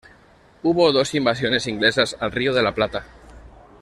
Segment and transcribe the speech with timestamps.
[0.63, 3.05] Hubo dos invasiones inglesas al Río de la Plata.